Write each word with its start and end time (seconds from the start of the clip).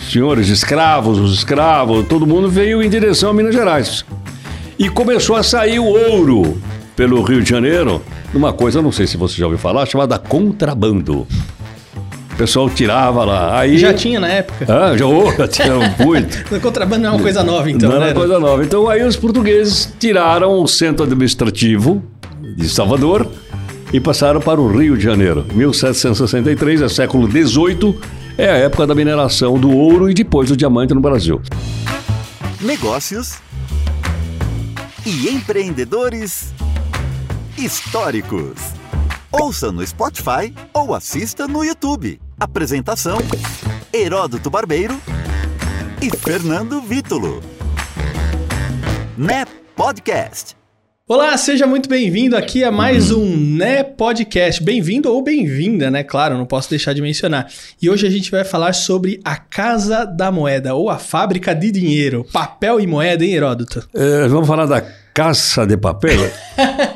senhores 0.00 0.48
escravos, 0.48 1.18
os 1.18 1.34
escravos, 1.34 2.06
todo 2.06 2.26
mundo 2.26 2.48
veio 2.48 2.82
em 2.82 2.88
direção 2.88 3.30
a 3.30 3.34
Minas 3.34 3.54
Gerais. 3.54 4.04
E 4.78 4.88
começou 4.88 5.36
a 5.36 5.42
sair 5.42 5.78
o 5.78 5.84
ouro 5.84 6.60
pelo 6.96 7.22
Rio 7.22 7.42
de 7.42 7.50
Janeiro, 7.50 8.02
numa 8.32 8.52
coisa, 8.52 8.80
não 8.80 8.92
sei 8.92 9.06
se 9.06 9.16
você 9.16 9.36
já 9.36 9.46
ouviu 9.46 9.58
falar, 9.58 9.86
chamada 9.86 10.18
contrabando. 10.18 11.26
O 12.32 12.36
pessoal 12.36 12.70
tirava 12.70 13.24
lá. 13.24 13.58
Aí, 13.58 13.76
Já 13.76 13.92
tinha 13.92 14.18
na 14.18 14.28
época. 14.28 14.64
Ah, 14.66 14.96
já, 14.96 15.06
oh, 15.06 15.30
já 15.32 15.46
tinha 15.46 15.74
muito. 16.04 16.54
O 16.54 16.60
contrabando 16.60 17.02
não 17.02 17.10
é 17.10 17.12
uma 17.12 17.22
coisa 17.22 17.44
nova, 17.44 17.70
então, 17.70 17.90
não 17.90 17.98
né? 17.98 18.06
era 18.06 18.14
coisa 18.14 18.38
nova. 18.38 18.64
Então 18.64 18.88
aí 18.88 19.02
os 19.02 19.16
portugueses 19.16 19.92
tiraram 19.98 20.62
o 20.62 20.66
centro 20.66 21.04
administrativo 21.04 22.02
de 22.56 22.68
Salvador 22.68 23.30
e 23.92 24.00
passaram 24.00 24.40
para 24.40 24.60
o 24.60 24.68
Rio 24.68 24.96
de 24.96 25.04
Janeiro. 25.04 25.44
1763, 25.52 26.82
é 26.82 26.88
século 26.88 27.30
XVIII, 27.30 27.98
é 28.38 28.50
a 28.50 28.56
época 28.56 28.86
da 28.86 28.94
mineração 28.94 29.58
do 29.58 29.70
ouro 29.70 30.08
e 30.10 30.14
depois 30.14 30.48
do 30.48 30.56
diamante 30.56 30.94
no 30.94 31.00
Brasil. 31.00 31.40
negócios 32.60 33.38
e 35.06 35.28
empreendedores 35.28 36.52
históricos. 37.56 38.54
Ouça 39.32 39.70
no 39.70 39.86
Spotify 39.86 40.52
ou 40.72 40.94
assista 40.94 41.46
no 41.46 41.64
YouTube. 41.64 42.20
Apresentação: 42.38 43.18
Heródoto 43.92 44.50
Barbeiro 44.50 45.00
e 46.02 46.10
Fernando 46.10 46.80
Vítulo. 46.80 47.40
Né 49.16 49.46
Podcast. 49.76 50.59
Olá, 51.12 51.36
seja 51.36 51.66
muito 51.66 51.88
bem-vindo 51.88 52.36
aqui 52.36 52.62
a 52.62 52.70
mais 52.70 53.10
um 53.10 53.36
Né 53.36 53.82
Podcast. 53.82 54.62
Bem-vindo 54.62 55.12
ou 55.12 55.20
bem-vinda, 55.20 55.90
né? 55.90 56.04
Claro, 56.04 56.38
não 56.38 56.46
posso 56.46 56.70
deixar 56.70 56.92
de 56.92 57.02
mencionar. 57.02 57.50
E 57.82 57.90
hoje 57.90 58.06
a 58.06 58.10
gente 58.10 58.30
vai 58.30 58.44
falar 58.44 58.72
sobre 58.74 59.20
a 59.24 59.34
Casa 59.34 60.04
da 60.04 60.30
Moeda, 60.30 60.72
ou 60.72 60.88
a 60.88 61.00
Fábrica 61.00 61.52
de 61.52 61.72
Dinheiro. 61.72 62.24
Papel 62.32 62.78
e 62.78 62.86
moeda, 62.86 63.24
hein, 63.24 63.34
Heródoto? 63.34 63.88
É, 63.92 64.28
vamos 64.28 64.46
falar 64.46 64.66
da 64.66 64.82
caça 65.12 65.66
de 65.66 65.76
papel? 65.76 66.30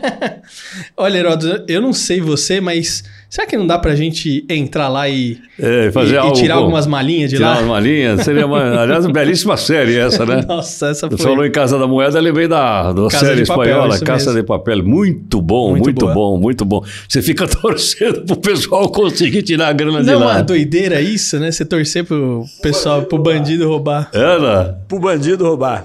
Olha, 0.96 1.18
Heródoto, 1.18 1.64
eu 1.66 1.82
não 1.82 1.92
sei 1.92 2.20
você, 2.20 2.60
mas 2.60 3.02
será 3.34 3.46
que 3.48 3.56
não 3.56 3.66
dá 3.66 3.78
pra 3.78 3.96
gente 3.96 4.44
entrar 4.48 4.88
lá 4.88 5.08
e, 5.08 5.38
É, 5.58 5.90
fazer 5.90 6.12
e, 6.12 6.14
e 6.14 6.18
algo 6.18 6.34
tirar 6.34 6.54
bom. 6.54 6.60
algumas 6.62 6.86
malinhas 6.86 7.30
de 7.30 7.36
Tirar 7.36 7.54
lá? 7.54 7.58
uma 7.62 7.68
malinha, 7.74 8.16
seria 8.18 8.46
uma, 8.46 8.80
aliás, 8.82 9.04
uma 9.04 9.12
belíssima 9.12 9.56
série 9.56 9.96
essa, 9.98 10.24
né? 10.24 10.42
Nossa, 10.46 10.88
essa 10.88 11.08
Você 11.08 11.16
foi... 11.16 11.27
falou 11.30 11.44
em 11.44 11.50
Casa 11.50 11.77
da 11.78 11.86
Moeda, 11.88 12.18
eu 12.18 12.22
lembrei 12.22 12.46
da, 12.46 12.92
da 12.92 13.08
Casa 13.08 13.27
série 13.27 13.44
Papel, 13.44 13.64
espanhola, 13.64 13.94
isso 13.96 14.05
Caça 14.05 14.27
mesmo. 14.27 14.40
de 14.42 14.46
Papel. 14.46 14.84
Muito 14.84 15.42
bom, 15.42 15.70
Muito 15.70 15.84
muito, 15.84 16.06
bom, 16.14 16.38
muito 16.38 16.64
bom. 16.64 16.84
Você 17.08 17.20
fica 17.22 17.46
torcendo 17.48 18.24
pro 18.24 18.36
pessoal 18.36 18.88
conseguir 18.90 19.42
tirar 19.42 19.68
a 19.68 19.72
grana 19.72 20.00
de 20.00 20.06
Não, 20.06 20.20
lá. 20.20 20.32
uma 20.34 20.42
doideira 20.42 21.00
isso, 21.00 21.38
né? 21.40 21.50
Você 21.50 21.64
torcer 21.64 22.05
pro 22.05 22.44
pessoal, 22.62 23.02
pro 23.02 23.18
bandido 23.18 23.68
roubar. 23.68 24.10
Era? 24.12 24.78
pro 24.86 25.00
bandido 25.00 25.44
roubar. 25.44 25.84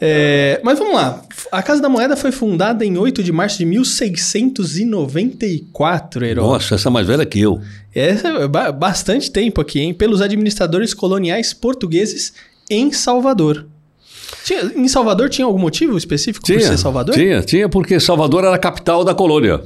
É, 0.00 0.60
mas 0.64 0.78
vamos 0.78 0.94
lá. 0.94 1.20
A 1.52 1.62
Casa 1.62 1.80
da 1.80 1.88
Moeda 1.88 2.16
foi 2.16 2.32
fundada 2.32 2.84
em 2.84 2.98
8 2.98 3.22
de 3.22 3.30
março 3.32 3.58
de 3.58 3.64
1694, 3.64 6.24
Herói. 6.24 6.44
Nossa, 6.44 6.74
essa 6.74 6.88
é 6.88 6.90
mais 6.90 7.06
velha 7.06 7.24
que 7.24 7.38
eu. 7.40 7.60
Essa 7.94 8.26
é 8.28 8.48
ba- 8.48 8.72
bastante 8.72 9.30
tempo 9.30 9.60
aqui, 9.60 9.78
hein? 9.80 9.94
Pelos 9.94 10.20
administradores 10.20 10.92
coloniais 10.94 11.52
portugueses 11.54 12.32
em 12.70 12.90
Salvador. 12.92 13.66
Tinha- 14.44 14.72
em 14.76 14.88
Salvador 14.88 15.28
tinha 15.30 15.44
algum 15.46 15.58
motivo 15.58 15.96
específico 15.96 16.46
por 16.46 16.60
ser 16.60 16.76
Salvador? 16.78 17.14
Tinha, 17.14 17.40
tinha, 17.42 17.68
porque 17.68 17.98
Salvador 18.00 18.44
era 18.44 18.54
a 18.54 18.58
capital 18.58 19.02
da 19.04 19.14
colônia. 19.14 19.62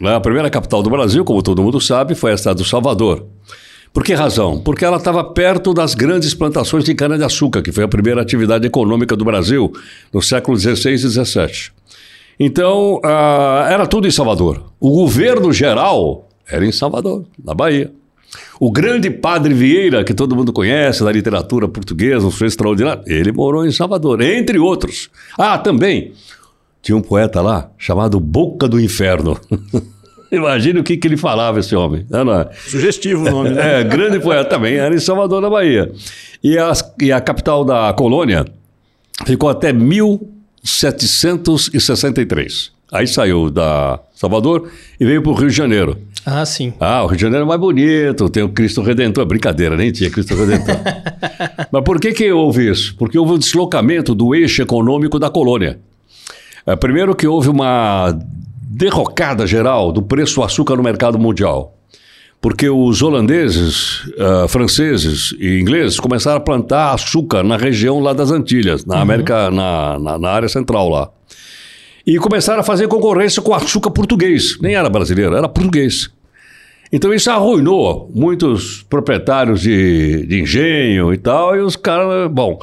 Né? 0.00 0.14
A 0.14 0.20
primeira 0.20 0.48
capital 0.50 0.82
do 0.82 0.90
Brasil, 0.90 1.24
como 1.24 1.42
todo 1.42 1.62
mundo 1.62 1.80
sabe, 1.80 2.14
foi 2.14 2.32
a 2.32 2.36
cidade 2.36 2.58
do 2.58 2.64
Salvador. 2.68 3.26
Por 3.98 4.04
que 4.04 4.14
razão? 4.14 4.60
Porque 4.60 4.84
ela 4.84 4.96
estava 4.96 5.24
perto 5.24 5.74
das 5.74 5.92
grandes 5.92 6.32
plantações 6.32 6.84
de 6.84 6.94
cana-de-açúcar, 6.94 7.62
que 7.62 7.72
foi 7.72 7.82
a 7.82 7.88
primeira 7.88 8.22
atividade 8.22 8.64
econômica 8.64 9.16
do 9.16 9.24
Brasil 9.24 9.72
no 10.12 10.22
século 10.22 10.56
XVI 10.56 10.92
e 10.92 10.98
XVII. 10.98 11.72
Então, 12.38 13.00
ah, 13.02 13.66
era 13.68 13.88
tudo 13.88 14.06
em 14.06 14.10
Salvador. 14.12 14.62
O 14.78 14.92
governo 14.92 15.52
geral 15.52 16.28
era 16.48 16.64
em 16.64 16.70
Salvador, 16.70 17.24
na 17.44 17.52
Bahia. 17.54 17.90
O 18.60 18.70
grande 18.70 19.10
padre 19.10 19.52
Vieira, 19.52 20.04
que 20.04 20.14
todo 20.14 20.36
mundo 20.36 20.52
conhece, 20.52 21.02
da 21.02 21.10
literatura 21.10 21.66
portuguesa, 21.66 22.24
um 22.24 22.30
sujeito 22.30 22.52
extraordinário, 22.52 23.02
ele 23.04 23.32
morou 23.32 23.66
em 23.66 23.72
Salvador, 23.72 24.20
entre 24.22 24.60
outros. 24.60 25.10
Ah, 25.36 25.58
também 25.58 26.12
tinha 26.80 26.96
um 26.96 27.02
poeta 27.02 27.40
lá 27.40 27.68
chamado 27.76 28.20
Boca 28.20 28.68
do 28.68 28.78
Inferno. 28.78 29.36
Imagine 30.30 30.78
o 30.80 30.84
que, 30.84 30.96
que 30.96 31.08
ele 31.08 31.16
falava, 31.16 31.58
esse 31.60 31.74
homem. 31.74 32.04
Não 32.10 32.30
é? 32.32 32.48
Sugestivo 32.54 33.26
o 33.26 33.30
nome, 33.30 33.50
né? 33.50 33.80
É, 33.80 33.84
grande 33.84 34.20
poeta 34.20 34.44
também, 34.48 34.74
era 34.76 34.94
em 34.94 34.98
Salvador, 34.98 35.40
na 35.40 35.48
Bahia. 35.50 35.90
E, 36.44 36.56
as- 36.58 36.84
e 37.00 37.10
a 37.10 37.20
capital 37.20 37.64
da 37.64 37.92
colônia 37.94 38.44
ficou 39.26 39.48
até 39.48 39.72
1763. 39.72 42.72
Aí 42.90 43.06
saiu 43.06 43.50
da 43.50 44.00
Salvador 44.14 44.70
e 44.98 45.04
veio 45.04 45.20
para 45.22 45.30
o 45.32 45.34
Rio 45.34 45.50
de 45.50 45.54
Janeiro. 45.56 45.98
Ah, 46.24 46.44
sim. 46.46 46.72
Ah, 46.80 47.04
o 47.04 47.06
Rio 47.06 47.16
de 47.16 47.22
Janeiro 47.22 47.44
é 47.44 47.48
mais 47.48 47.60
bonito, 47.60 48.28
tem 48.30 48.42
o 48.42 48.48
Cristo 48.48 48.80
Redentor. 48.82 49.24
Brincadeira, 49.26 49.76
nem 49.76 49.92
tinha 49.92 50.10
Cristo 50.10 50.34
Redentor. 50.34 50.74
Mas 51.70 51.84
por 51.84 52.00
que, 52.00 52.12
que 52.12 52.32
houve 52.32 52.70
isso? 52.70 52.94
Porque 52.96 53.18
houve 53.18 53.32
um 53.34 53.38
deslocamento 53.38 54.14
do 54.14 54.34
eixo 54.34 54.62
econômico 54.62 55.18
da 55.18 55.28
colônia. 55.30 55.78
É, 56.66 56.74
primeiro 56.76 57.14
que 57.14 57.26
houve 57.26 57.48
uma 57.50 58.18
derrocada 58.70 59.46
geral 59.46 59.90
do 59.90 60.02
preço 60.02 60.36
do 60.36 60.42
açúcar 60.42 60.76
no 60.76 60.82
mercado 60.82 61.18
mundial. 61.18 61.74
Porque 62.40 62.68
os 62.68 63.02
holandeses, 63.02 64.02
ah, 64.18 64.46
franceses 64.46 65.34
e 65.40 65.58
ingleses 65.58 65.98
começaram 65.98 66.36
a 66.36 66.40
plantar 66.40 66.92
açúcar 66.92 67.42
na 67.42 67.56
região 67.56 67.98
lá 67.98 68.12
das 68.12 68.30
Antilhas, 68.30 68.84
na 68.84 69.00
América, 69.00 69.50
na, 69.50 69.98
na, 69.98 70.18
na 70.18 70.28
área 70.30 70.48
central 70.48 70.88
lá. 70.88 71.10
E 72.06 72.16
começaram 72.18 72.60
a 72.60 72.62
fazer 72.62 72.86
concorrência 72.86 73.42
com 73.42 73.50
o 73.50 73.54
açúcar 73.54 73.90
português. 73.90 74.58
Nem 74.60 74.74
era 74.74 74.88
brasileiro, 74.88 75.34
era 75.34 75.48
português. 75.48 76.10
Então 76.92 77.12
isso 77.12 77.30
arruinou 77.30 78.10
muitos 78.14 78.82
proprietários 78.82 79.60
de, 79.60 80.24
de 80.26 80.40
engenho 80.40 81.12
e 81.12 81.18
tal, 81.18 81.56
e 81.56 81.60
os 81.60 81.74
caras. 81.74 82.30
Bom, 82.30 82.58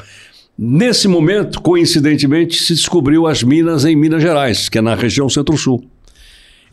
nesse 0.57 1.07
momento, 1.07 1.61
coincidentemente, 1.61 2.55
se 2.55 2.73
descobriu 2.73 3.27
as 3.27 3.43
minas 3.43 3.85
em 3.85 3.95
Minas 3.95 4.21
Gerais, 4.21 4.69
que 4.69 4.77
é 4.77 4.81
na 4.81 4.95
região 4.95 5.29
centro-sul. 5.29 5.83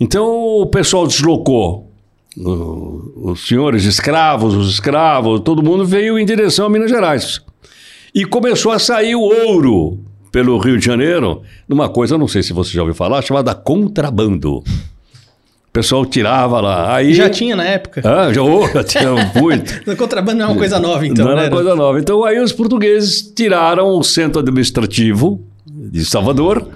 Então 0.03 0.27
o 0.61 0.67
pessoal 0.67 1.07
deslocou. 1.07 1.89
o- 2.37 3.31
Os 3.33 3.47
senhores 3.47 3.85
escravos, 3.85 4.55
os 4.55 4.73
escravos, 4.73 5.41
todo 5.41 5.63
mundo 5.63 5.85
veio 5.85 6.19
em 6.19 6.25
direção 6.25 6.65
a 6.67 6.71
Minas 6.71 6.91
Gerais. 6.91 7.41
E 8.15 8.25
começou 8.25 8.73
a 8.73 8.79
sair 8.79 9.15
o 9.15 9.21
ouro 9.21 9.99
pelo 10.33 10.57
Rio 10.59 10.79
de 10.79 10.85
Janeiro, 10.87 11.43
numa 11.69 11.89
coisa, 11.91 12.17
não 12.17 12.27
sei 12.27 12.43
se 12.43 12.53
você 12.55 12.73
já 12.73 12.81
ouviu 12.81 12.95
falar, 12.95 13.21
chamada 13.23 13.55
contrabando. 13.55 14.57
O 14.59 14.65
pessoal 15.73 16.05
tirava 16.07 16.59
lá. 16.61 16.97
Aí, 16.97 17.12
Já 17.15 17.29
tinha 17.31 17.55
na 17.55 17.65
época. 17.65 18.01
Ah, 18.05 18.33
já, 18.33 18.43
oh, 18.43 18.67
já 18.69 18.83
tinha 18.83 19.11
muito. 19.39 19.81
O 19.91 19.97
contrabando 19.97 20.39
não 20.39 20.47
é 20.47 20.49
uma 20.49 20.57
coisa 20.59 20.81
nova, 20.81 21.07
então, 21.07 21.27
não 21.27 21.35
né? 21.37 21.43
era 21.43 21.51
coisa 21.55 21.75
nova. 21.77 21.99
Então 22.01 22.25
aí 22.25 22.41
os 22.41 22.53
portugueses 22.53 23.23
tiraram 23.37 23.89
o 23.99 24.03
centro 24.03 24.41
administrativo 24.41 25.41
de 25.67 26.03
Salvador 26.05 26.67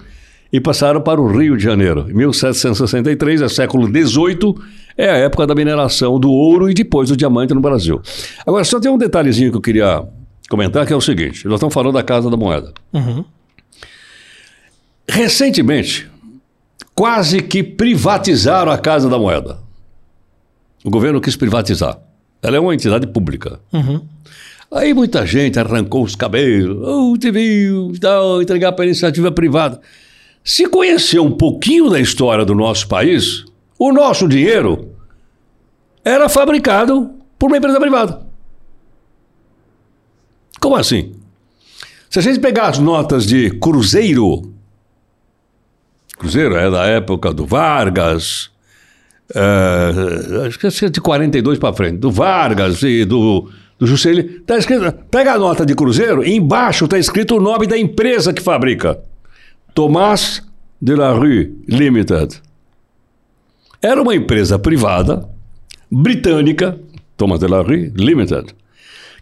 e 0.56 0.60
passaram 0.60 1.02
para 1.02 1.20
o 1.20 1.26
Rio 1.26 1.54
de 1.54 1.62
Janeiro. 1.62 2.06
Em 2.08 2.14
1763, 2.14 3.42
é 3.42 3.48
século 3.50 3.86
XVIII, 3.86 4.54
é 4.96 5.10
a 5.10 5.16
época 5.18 5.46
da 5.46 5.54
mineração 5.54 6.18
do 6.18 6.30
ouro 6.30 6.70
e 6.70 6.72
depois 6.72 7.10
do 7.10 7.16
diamante 7.16 7.52
no 7.52 7.60
Brasil. 7.60 8.00
Agora, 8.46 8.64
só 8.64 8.80
tem 8.80 8.90
um 8.90 8.96
detalhezinho 8.96 9.50
que 9.50 9.58
eu 9.58 9.60
queria 9.60 10.02
comentar, 10.48 10.86
que 10.86 10.94
é 10.94 10.96
o 10.96 11.00
seguinte. 11.00 11.44
Nós 11.44 11.56
estamos 11.56 11.74
falando 11.74 11.92
da 11.92 12.02
Casa 12.02 12.30
da 12.30 12.38
Moeda. 12.38 12.72
Uhum. 12.90 13.22
Recentemente, 15.06 16.10
quase 16.94 17.42
que 17.42 17.62
privatizaram 17.62 18.72
a 18.72 18.78
Casa 18.78 19.10
da 19.10 19.18
Moeda. 19.18 19.58
O 20.82 20.88
governo 20.88 21.20
quis 21.20 21.36
privatizar. 21.36 21.98
Ela 22.42 22.56
é 22.56 22.60
uma 22.60 22.72
entidade 22.72 23.06
pública. 23.06 23.60
Uhum. 23.74 24.00
Aí 24.72 24.94
muita 24.94 25.26
gente 25.26 25.58
arrancou 25.58 26.02
os 26.02 26.16
cabelos, 26.16 26.78
oh, 26.82 27.14
te 27.18 27.30
viu, 27.30 27.92
tal, 28.00 28.40
entregar 28.40 28.72
para 28.72 28.84
a 28.84 28.86
iniciativa 28.86 29.30
privada. 29.30 29.82
Se 30.46 30.68
conhecer 30.68 31.18
um 31.18 31.32
pouquinho 31.32 31.90
da 31.90 31.98
história 31.98 32.44
do 32.44 32.54
nosso 32.54 32.86
país, 32.86 33.44
o 33.76 33.92
nosso 33.92 34.28
dinheiro 34.28 34.92
era 36.04 36.28
fabricado 36.28 37.10
por 37.36 37.48
uma 37.48 37.56
empresa 37.56 37.80
privada. 37.80 38.24
Como 40.60 40.76
assim? 40.76 41.16
Se 42.08 42.20
a 42.20 42.22
gente 42.22 42.38
pegar 42.38 42.68
as 42.68 42.78
notas 42.78 43.26
de 43.26 43.50
Cruzeiro, 43.58 44.52
Cruzeiro 46.16 46.54
é 46.54 46.70
da 46.70 46.86
época 46.86 47.32
do 47.32 47.44
Vargas, 47.44 48.48
é, 49.34 50.46
acho 50.46 50.60
que 50.60 50.68
é 50.68 50.88
de 50.88 51.00
42 51.00 51.58
para 51.58 51.74
frente, 51.74 51.98
do 51.98 52.12
Vargas 52.12 52.84
e 52.84 53.04
do, 53.04 53.50
do 53.76 53.84
Juscelino. 53.84 54.42
Tá 54.42 54.56
escrito, 54.56 54.92
pega 55.10 55.32
a 55.32 55.38
nota 55.40 55.66
de 55.66 55.74
Cruzeiro, 55.74 56.24
embaixo 56.24 56.84
está 56.84 56.96
escrito 56.96 57.34
o 57.34 57.40
nome 57.40 57.66
da 57.66 57.76
empresa 57.76 58.32
que 58.32 58.40
fabrica. 58.40 58.96
Tomás 59.76 60.42
de 60.80 60.96
la 60.96 61.12
Rue 61.12 61.54
Limited. 61.68 62.40
Era 63.82 64.00
uma 64.00 64.14
empresa 64.14 64.58
privada, 64.58 65.28
britânica, 65.90 66.80
Thomas 67.14 67.38
de 67.38 67.46
la 67.46 67.60
Rue 67.60 67.92
Limited, 67.94 68.54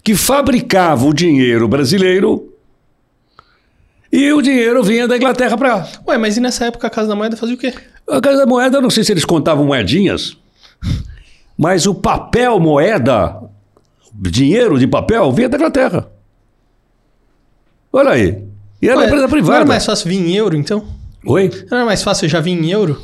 que 0.04 0.14
fabricava 0.14 1.06
o 1.06 1.12
dinheiro 1.12 1.66
brasileiro 1.66 2.54
e 4.12 4.32
o 4.32 4.40
dinheiro 4.40 4.80
vinha 4.84 5.08
da 5.08 5.16
Inglaterra 5.16 5.58
para 5.58 5.80
cá. 5.80 5.88
Ué, 6.06 6.18
mas 6.18 6.36
e 6.36 6.40
nessa 6.40 6.66
época 6.66 6.86
a 6.86 6.90
Casa 6.90 7.08
da 7.08 7.16
Moeda 7.16 7.36
fazia 7.36 7.56
o 7.56 7.58
quê? 7.58 7.74
A 8.08 8.20
Casa 8.20 8.38
da 8.38 8.46
Moeda, 8.46 8.76
eu 8.76 8.82
não 8.82 8.90
sei 8.90 9.02
se 9.02 9.10
eles 9.10 9.24
contavam 9.24 9.66
moedinhas, 9.66 10.36
mas 11.58 11.84
o 11.84 11.96
papel 11.96 12.60
moeda, 12.60 13.42
dinheiro 14.14 14.78
de 14.78 14.86
papel, 14.86 15.32
vinha 15.32 15.48
da 15.48 15.56
Inglaterra. 15.56 16.08
Olha 17.92 18.10
aí. 18.10 18.53
E 18.82 18.86
era 18.88 18.96
uma 18.96 19.02
Ué, 19.02 19.06
empresa 19.06 19.22
Não 19.22 19.30
privada. 19.30 19.56
era 19.56 19.64
mais 19.66 19.84
fácil 19.86 20.08
vir 20.08 20.16
em 20.18 20.34
euro, 20.34 20.56
então? 20.56 20.84
Oi? 21.26 21.50
Não 21.70 21.78
era 21.78 21.86
mais 21.86 22.02
fácil 22.02 22.28
já 22.28 22.40
vir 22.40 22.52
em 22.52 22.70
euro? 22.70 23.00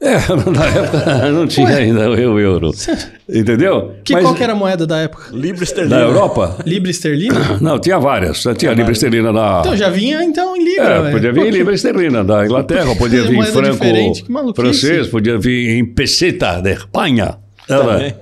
É, 0.00 0.14
na 0.52 0.64
época 0.66 1.32
não 1.32 1.46
tinha 1.48 1.68
ainda 1.70 2.08
o 2.08 2.38
euro. 2.38 2.70
Entendeu? 3.28 3.94
Que, 4.04 4.12
Mas 4.12 4.22
qual 4.22 4.34
que 4.34 4.42
era 4.44 4.52
a 4.52 4.56
moeda 4.56 4.86
da 4.86 4.98
época? 4.98 5.24
Libra 5.32 5.64
esterlina. 5.64 5.96
na 5.96 6.02
Europa? 6.02 6.56
Libra 6.64 6.90
esterlina? 6.90 7.34
Não, 7.60 7.80
tinha 7.80 7.98
várias. 7.98 8.44
Tinha 8.56 8.72
libra 8.74 8.92
esterlina 8.92 9.32
na. 9.32 9.58
Então 9.60 9.76
já 9.76 9.90
vinha 9.90 10.22
então 10.22 10.56
em 10.56 10.64
libra. 10.64 10.84
É, 10.84 11.00
ué. 11.00 11.10
podia 11.10 11.32
vir 11.32 11.40
Pô, 11.40 11.46
em 11.46 11.50
que- 11.50 11.58
libra 11.58 11.74
esterlina 11.74 12.22
da 12.24 12.44
Inglaterra, 12.44 12.94
podia 12.96 13.22
vir 13.24 13.38
em 13.38 13.44
franco 13.44 14.54
francês, 14.54 15.08
podia 15.08 15.36
vir 15.36 15.78
em 15.78 15.84
peseta 15.84 16.60
da 16.62 16.70
Espanha. 16.70 17.38
Era. 17.68 18.16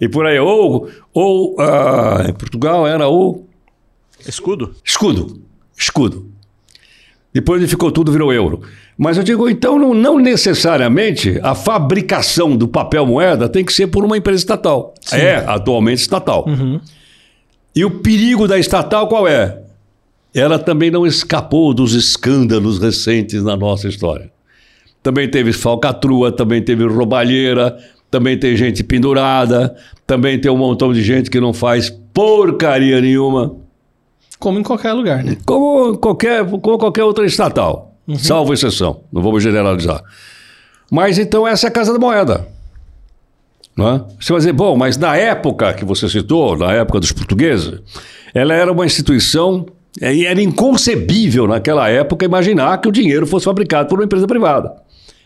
E 0.00 0.08
por 0.08 0.26
aí. 0.26 0.38
Ou, 0.38 0.88
ou 1.12 1.56
ah, 1.58 2.26
em 2.28 2.32
Portugal 2.34 2.86
era 2.86 3.08
o 3.08 3.44
Escudo? 4.28 4.74
escudo. 4.84 5.40
Escudo. 5.76 6.26
Depois 7.32 7.60
ele 7.60 7.68
ficou 7.68 7.90
tudo, 7.90 8.12
virou 8.12 8.32
euro. 8.32 8.62
Mas 8.96 9.16
eu 9.16 9.24
digo, 9.24 9.48
então, 9.48 9.76
não, 9.76 9.92
não 9.92 10.18
necessariamente 10.20 11.40
a 11.42 11.54
fabricação 11.54 12.56
do 12.56 12.68
papel 12.68 13.04
moeda 13.04 13.48
tem 13.48 13.64
que 13.64 13.72
ser 13.72 13.88
por 13.88 14.04
uma 14.04 14.16
empresa 14.16 14.38
estatal. 14.38 14.94
É 15.12 15.36
atualmente 15.46 15.98
estatal. 15.98 16.46
E 17.74 17.84
o 17.84 17.90
perigo 17.90 18.46
da 18.46 18.56
estatal 18.56 19.08
qual 19.08 19.26
é? 19.26 19.60
Ela 20.32 20.60
também 20.60 20.90
não 20.92 21.04
escapou 21.04 21.74
dos 21.74 21.92
escândalos 21.94 22.78
recentes 22.78 23.42
na 23.42 23.56
nossa 23.56 23.88
história. 23.88 24.30
Também 25.02 25.28
teve 25.28 25.52
falcatrua, 25.52 26.30
também 26.30 26.62
teve 26.62 26.84
roubalheira, 26.86 27.76
também 28.10 28.38
tem 28.38 28.56
gente 28.56 28.84
pendurada, 28.84 29.74
também 30.06 30.38
tem 30.38 30.50
um 30.50 30.56
montão 30.56 30.92
de 30.92 31.02
gente 31.02 31.28
que 31.28 31.40
não 31.40 31.52
faz 31.52 31.90
porcaria 31.90 33.00
nenhuma. 33.00 33.56
Como 34.44 34.58
em 34.58 34.62
qualquer 34.62 34.92
lugar, 34.92 35.24
né? 35.24 35.38
Como 35.46 35.96
qualquer, 35.96 36.44
como 36.44 36.76
qualquer 36.76 37.02
outra 37.02 37.24
estatal, 37.24 37.94
salvo 38.18 38.52
exceção, 38.52 39.00
não 39.10 39.22
vamos 39.22 39.42
generalizar. 39.42 40.02
Mas 40.90 41.18
então 41.18 41.48
essa 41.48 41.66
é 41.66 41.68
a 41.68 41.70
Casa 41.70 41.94
da 41.94 41.98
Moeda. 41.98 42.46
Não 43.74 43.88
é? 43.88 44.04
Você 44.20 44.32
vai 44.34 44.40
dizer, 44.40 44.52
bom, 44.52 44.76
mas 44.76 44.98
na 44.98 45.16
época 45.16 45.72
que 45.72 45.82
você 45.82 46.10
citou, 46.10 46.58
na 46.58 46.74
época 46.74 47.00
dos 47.00 47.10
portugueses, 47.10 47.80
ela 48.34 48.52
era 48.52 48.70
uma 48.70 48.84
instituição, 48.84 49.64
é, 49.98 50.14
e 50.14 50.26
era 50.26 50.42
inconcebível 50.42 51.48
naquela 51.48 51.88
época 51.88 52.26
imaginar 52.26 52.78
que 52.82 52.88
o 52.88 52.92
dinheiro 52.92 53.26
fosse 53.26 53.46
fabricado 53.46 53.88
por 53.88 53.98
uma 53.98 54.04
empresa 54.04 54.26
privada. 54.26 54.74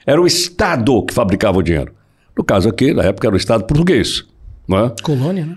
Era 0.07 0.23
o 0.23 0.29
Estado 0.29 1.05
que 1.05 1.13
fabricava 1.13 1.59
o 1.59 1.63
dinheiro. 1.63 1.93
No 2.37 2.45
caso 2.45 2.69
aqui, 2.69 2.95
na 2.95 3.03
época, 3.03 3.27
era 3.27 3.35
o 3.35 3.37
Estado 3.37 3.65
português. 3.65 4.25
Não 4.69 4.79
é? 4.79 4.93
Colônia, 5.03 5.45
né? 5.45 5.57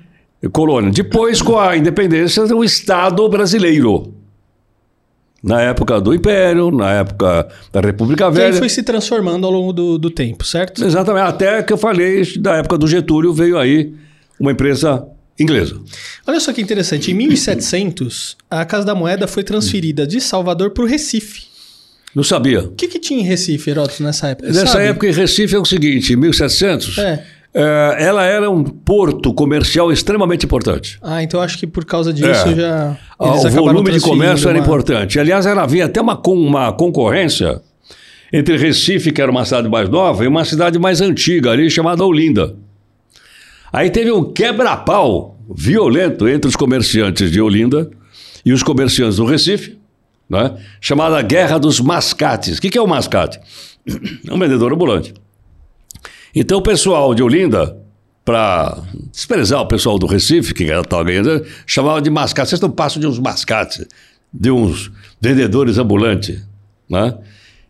Colônia. 0.50 0.92
Depois, 0.92 1.42
com 1.42 1.58
a 1.60 1.76
independência, 1.78 2.44
o 2.56 2.64
Estado 2.64 3.28
brasileiro. 3.30 4.14
Na 5.44 5.60
época 5.62 6.00
do 6.00 6.14
Império, 6.14 6.70
na 6.70 6.92
época 6.94 7.48
da 7.74 7.82
República 7.82 8.30
Velha. 8.30 8.54
aí 8.54 8.60
foi 8.60 8.70
se 8.70 8.84
transformando 8.84 9.46
ao 9.48 9.52
longo 9.52 9.74
do, 9.74 9.98
do 9.98 10.10
tempo, 10.12 10.46
certo? 10.46 10.84
Exatamente. 10.86 11.24
Até 11.26 11.64
que 11.64 11.74
eu 11.74 11.78
falei, 11.78 12.24
da 12.38 12.58
época 12.58 12.78
do 12.78 12.88
Getúlio, 12.88 13.34
veio 13.34 13.58
aí 13.58 13.92
uma 14.40 14.52
empresa 14.52 15.04
inglesa. 15.40 15.80
Olha 16.28 16.40
só 16.40 16.54
que 16.54 16.62
interessante. 16.62 17.10
Em 17.12 17.16
1700, 17.16 18.38
a 18.50 18.64
Casa 18.66 18.86
da 18.86 18.94
Moeda 18.94 19.28
foi 19.28 19.44
transferida 19.44 20.06
de 20.06 20.22
Salvador 20.22 20.72
para 20.72 20.84
o 20.84 20.88
Recife. 20.88 21.46
Não 22.14 22.24
sabia. 22.24 22.60
O 22.66 22.72
que, 22.72 22.88
que 22.88 23.00
tinha 23.00 23.22
em 23.22 23.24
Recife, 23.24 23.70
Heródoto, 23.70 24.04
nessa 24.04 24.28
época? 24.28 24.48
Nessa 24.50 24.68
Sabe? 24.74 24.86
época, 24.86 25.08
em 25.08 25.12
Recife, 25.14 25.56
é 25.56 25.60
o 25.60 25.66
seguinte: 25.66 26.14
em 26.14 26.18
1700, 26.18 26.98
É. 27.00 27.24
eh, 27.53 27.95
ela 28.00 28.24
era 28.24 28.50
um 28.50 28.63
porto 28.63 29.33
comercial 29.33 29.92
extremamente 29.92 30.45
importante. 30.45 30.98
Ah, 31.01 31.21
então 31.24 31.42
acho 31.42 31.57
que 31.57 31.68
por 31.68 31.83
causa 31.86 32.13
disso 32.13 32.48
É. 32.50 32.56
já. 32.56 32.98
Ah, 33.19 33.31
o 33.33 33.50
volume 33.50 33.92
de 33.92 34.00
comércio 34.00 34.48
era 34.50 34.57
uma- 34.57 34.63
importante. 34.65 35.19
Aliás, 35.19 35.45
era, 35.45 35.62
havia 35.63 35.86
até 35.86 36.00
uma, 36.01 36.19
uma 36.27 36.71
concorrência 36.74 37.62
entre 38.33 38.56
Recife, 38.57 39.12
que 39.12 39.21
era 39.21 39.30
uma 39.30 39.44
cidade 39.44 39.68
mais 39.68 39.89
nova, 39.89 40.24
e 40.24 40.27
uma 40.27 40.45
cidade 40.45 40.80
mais 40.80 41.01
antiga 41.01 41.51
ali, 41.51 41.69
chamada 41.69 42.06
Olinda. 42.06 42.56
Aí 43.74 43.89
teve 43.89 44.12
um 44.12 44.24
quebra-pau 44.31 45.38
violento 45.54 46.27
entre 46.27 46.47
os 46.47 46.56
comerciantes 46.56 47.30
de 47.31 47.42
Olinda 47.42 47.89
e 48.45 48.54
os 48.54 48.63
comerciantes 48.63 49.18
do 49.18 49.25
Recife, 49.25 49.77
né? 50.30 50.56
chamada 50.80 51.21
Guerra 51.21 51.57
dos 51.57 51.80
Mascates. 51.81 52.57
O 52.57 52.62
que 52.62 52.69
que 52.69 52.77
é 52.77 52.81
o 52.81 52.88
mascate? 52.88 53.39
É 54.27 54.33
um 54.33 54.39
vendedor 54.39 54.71
ambulante. 54.71 55.13
Então 56.33 56.60
o 56.60 56.62
pessoal 56.62 57.13
de 57.13 57.22
Olinda, 57.22 57.78
para 58.24 58.81
desprezar 59.12 59.62
o 59.62 59.68
pessoal 59.68 59.98
do 59.98 60.06
Recife, 60.06 60.54
que 60.54 60.63
estava 60.63 61.04
ganhando, 61.04 61.45
chamava 61.66 62.01
de 62.01 62.10
mascate. 62.10 62.50
Vocês 62.50 62.62
não 62.62 62.72
passam 62.72 63.00
de 63.00 63.07
uns 63.07 63.19
mascates, 63.19 63.86
de 64.33 64.51
uns 64.51 64.92
vendedores 65.19 65.78
ambulantes. 65.78 66.42
Né? 66.89 67.18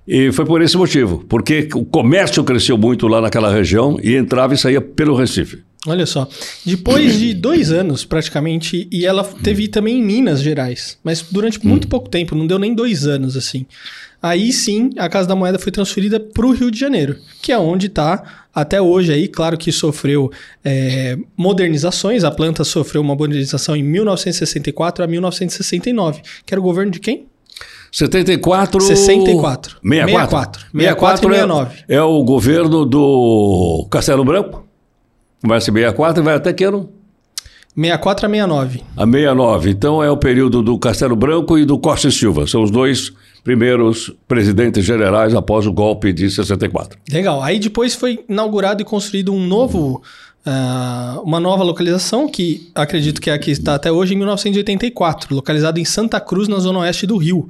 E 0.08 0.32
foi 0.32 0.46
por 0.46 0.62
esse 0.62 0.78
motivo, 0.78 1.24
porque 1.30 1.70
o 1.74 1.86
comércio 1.86 2.44
cresceu 2.44 2.78
muito 2.78 3.08
lá 3.08 3.22
naquela 3.22 3.52
região 3.52 3.98
e 4.02 4.16
entrava 4.16 4.54
e 4.54 4.58
saía 4.58 4.82
pelo 4.82 5.16
Recife. 5.16 5.64
Olha 5.88 6.06
só. 6.06 6.28
Depois 6.64 7.18
de 7.18 7.34
dois 7.34 7.72
anos, 7.72 8.06
praticamente, 8.06 8.88
e 8.92 9.06
ela 9.06 9.24
teve 9.24 9.68
também 9.68 9.98
em 9.98 10.04
Minas 10.04 10.42
Gerais, 10.42 10.98
mas 11.04 11.24
durante 11.24 11.66
muito 11.66 11.88
pouco 11.88 12.08
tempo, 12.08 12.36
não 12.36 12.46
deu 12.46 12.60
nem 12.60 12.76
dois 12.76 13.08
anos 13.08 13.36
assim. 13.36 13.66
Aí 14.22 14.54
sim, 14.54 14.92
a 14.98 15.10
Casa 15.10 15.28
da 15.28 15.36
Moeda 15.36 15.58
foi 15.58 15.72
transferida 15.72 16.20
para 16.20 16.46
o 16.46 16.52
Rio 16.52 16.70
de 16.70 16.80
Janeiro, 16.80 17.18
que 17.42 17.52
é 17.52 17.58
onde 17.58 17.88
está 17.88 18.41
até 18.54 18.82
hoje 18.82 19.14
aí. 19.14 19.28
Claro 19.28 19.58
que 19.58 19.72
sofreu 19.72 20.32
é, 20.64 21.18
modernizações, 21.36 22.24
a 22.24 22.32
planta 22.32 22.64
sofreu 22.64 23.02
uma 23.02 23.16
modernização 23.16 23.76
em 23.76 23.84
1964 23.84 25.04
a 25.04 25.08
1969, 25.08 26.22
que 26.46 26.54
era 26.54 26.60
o 26.60 26.64
governo 26.64 26.92
de 26.92 27.00
quem? 27.00 27.28
74. 27.92 28.80
64. 28.82 29.78
64. 29.84 30.66
64 30.74 31.30
e 31.30 31.34
é- 31.34 31.40
69. 31.40 31.84
É, 31.90 32.02
o 32.02 32.24
governo 32.24 32.86
do 32.86 33.88
Castelo 33.92 34.24
Branco. 34.24 34.66
Começa 35.42 35.70
em 35.70 35.74
64 35.74 36.22
e 36.22 36.26
vai 36.26 36.36
até 36.36 36.54
que 36.54 36.64
ano? 36.64 36.90
64 37.76 38.26
a 38.26 38.30
69. 38.30 38.82
A 38.96 39.06
69. 39.06 39.70
Então 39.70 40.04
é 40.04 40.10
o 40.10 40.18
período 40.18 40.62
do 40.62 40.78
Castelo 40.78 41.16
Branco 41.16 41.58
e 41.58 41.66
do 41.66 41.78
Costa 41.78 42.08
e 42.08 42.12
Silva. 42.12 42.48
São 42.48 42.64
os 42.64 42.72
dois 42.72 43.12
primeiros 43.44 44.14
presidentes 44.28 44.86
generais 44.86 45.34
após 45.34 45.66
o 45.66 45.74
golpe 45.74 46.14
de 46.14 46.30
64. 46.30 46.98
Legal. 47.12 47.42
Aí 47.42 47.60
depois 47.60 47.96
foi 47.96 48.24
inaugurado 48.30 48.82
e 48.82 48.86
construído 48.86 49.34
um 49.34 49.46
novo, 49.46 50.02
ah, 50.46 51.20
uma 51.24 51.40
nova 51.40 51.64
localização 51.64 52.28
que 52.28 52.70
acredito 52.76 53.20
que 53.20 53.30
é 53.30 53.34
a 53.34 53.40
que 53.40 53.52
está 53.52 53.76
até 53.76 53.92
hoje 53.92 54.14
em 54.14 54.18
1984, 54.18 55.34
localizado 55.36 55.80
em 55.80 55.86
Santa 55.86 56.20
Cruz, 56.20 56.48
na 56.48 56.60
zona 56.60 56.80
oeste 56.80 57.08
do 57.08 57.18
Rio. 57.18 57.48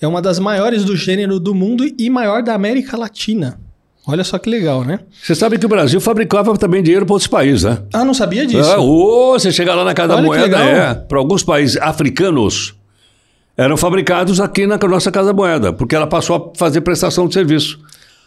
É 0.00 0.06
uma 0.06 0.22
das 0.22 0.38
maiores 0.38 0.84
do 0.84 0.96
gênero 0.96 1.40
do 1.40 1.54
mundo 1.54 1.84
e 1.98 2.08
maior 2.10 2.42
da 2.42 2.54
América 2.54 2.96
Latina. 2.96 3.58
Olha 4.06 4.24
só 4.24 4.38
que 4.38 4.48
legal, 4.48 4.84
né? 4.84 5.00
Você 5.22 5.34
sabe 5.34 5.58
que 5.58 5.66
o 5.66 5.68
Brasil 5.68 6.00
fabricava 6.00 6.56
também 6.56 6.82
dinheiro 6.82 7.04
para 7.04 7.12
outros 7.12 7.28
países, 7.28 7.64
né? 7.64 7.82
Ah, 7.92 8.06
não 8.06 8.14
sabia 8.14 8.46
disso. 8.46 8.70
Ah, 8.70 8.80
ô, 8.80 9.32
você 9.38 9.52
chega 9.52 9.74
lá 9.74 9.84
na 9.84 9.92
Casa 9.92 10.08
da 10.08 10.14
Olha 10.16 10.30
que 10.30 10.38
Moeda, 10.38 10.58
é. 10.58 10.94
Para 10.94 11.18
alguns 11.18 11.42
países 11.42 11.76
africanos, 11.76 12.77
eram 13.58 13.76
fabricados 13.76 14.40
aqui 14.40 14.68
na 14.68 14.78
nossa 14.78 15.10
Casa 15.10 15.28
da 15.28 15.34
Moeda, 15.34 15.72
porque 15.72 15.96
ela 15.96 16.06
passou 16.06 16.52
a 16.54 16.58
fazer 16.58 16.80
prestação 16.80 17.26
de 17.26 17.34
serviço. 17.34 17.80